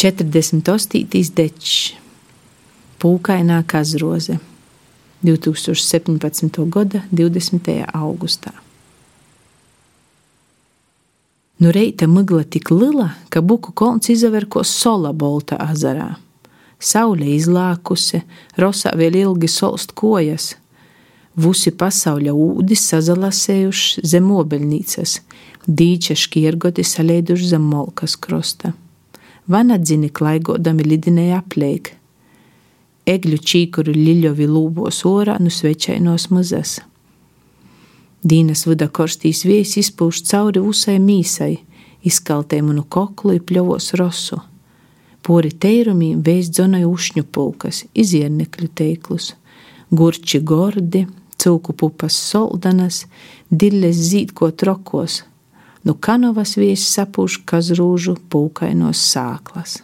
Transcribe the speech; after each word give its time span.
48. 0.00 1.34
dečs, 1.36 1.92
Pūkainā 2.96 3.58
kazroze, 3.68 4.38
2017. 5.20 6.64
gada 6.72 7.02
20. 7.12 7.68
augustā. 7.92 8.54
Nu 11.60 11.68
reita 11.76 12.08
migla 12.08 12.46
tik 12.48 12.72
lila, 12.72 13.10
ka 13.28 13.44
buku 13.44 13.76
kolns 13.76 14.08
izaver 14.08 14.48
ko 14.48 14.64
sola 14.64 15.12
bolta 15.12 15.60
azarā. 15.60 16.14
Saule 16.80 17.34
izlākusi, 17.36 18.24
rosā 18.56 18.96
vēl 18.96 19.20
ilgi 19.26 19.52
solst 19.52 19.92
kojas. 19.92 20.54
Vusi 21.36 21.76
pasauļa 21.76 22.32
ūdis 22.32 22.88
sazalasējuši 22.88 24.08
zem 24.16 24.32
obeļnīcas, 24.32 25.18
dīča 25.68 26.16
škiergoti 26.16 26.88
salēduši 26.88 27.52
zem 27.52 27.68
molkas 27.68 28.16
krosta. 28.16 28.72
Vanadzini 29.50 30.12
klaigodami 30.14 30.84
lidinēja 30.86 31.40
apleik. 31.40 31.88
Egļu 33.10 33.38
čīkuru 33.50 33.90
liļovi 33.96 34.46
lūbos 34.46 35.00
orā 35.10 35.34
nu 35.42 35.50
svečainos 35.50 36.28
muzas. 36.30 36.76
Dīnas 38.22 38.62
vada 38.68 38.86
korstīs 38.86 39.40
viesi 39.48 39.80
izpūš 39.82 40.20
cauri 40.28 40.62
usai 40.62 41.00
mīsai, 41.02 41.56
izkaltē 42.06 42.60
manu 42.62 42.84
koklu 42.86 43.34
un 43.34 43.42
pļovos 43.48 43.90
rosu. 43.98 44.38
Pori 45.26 45.50
teirumī 45.50 46.12
vēst 46.28 46.60
zonai 46.60 46.84
ušņu 46.86 47.24
pulkas, 47.34 47.82
iziernekļu 47.90 48.68
teiklus, 48.78 49.32
gurči 49.90 50.38
gordi, 50.46 51.08
cūku 51.42 51.74
pupas 51.74 52.14
soldanas, 52.30 53.02
dilles 53.50 53.98
zīdko 54.12 54.52
trokos, 54.54 55.24
nu 55.84 55.94
kanovas 55.94 56.56
viesi 56.60 56.88
sapūš 56.90 57.40
kazrūžu 57.48 58.16
pūkainos 58.32 59.04
sāklas. 59.12 59.80